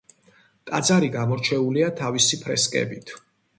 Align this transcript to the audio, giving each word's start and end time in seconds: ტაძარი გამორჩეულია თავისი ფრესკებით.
ტაძარი 0.69 1.09
გამორჩეულია 1.17 1.93
თავისი 2.01 2.43
ფრესკებით. 2.47 3.17